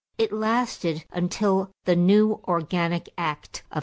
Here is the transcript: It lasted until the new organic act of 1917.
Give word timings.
It 0.17 0.33
lasted 0.33 1.05
until 1.11 1.69
the 1.85 1.95
new 1.95 2.41
organic 2.47 3.09
act 3.19 3.59
of 3.69 3.77
1917. 3.77 3.79